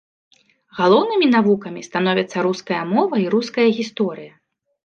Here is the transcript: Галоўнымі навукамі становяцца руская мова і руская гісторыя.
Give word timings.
Галоўнымі 0.77 1.27
навукамі 1.35 1.85
становяцца 1.89 2.37
руская 2.47 2.81
мова 2.95 3.15
і 3.25 3.29
руская 3.35 3.67
гісторыя. 3.83 4.31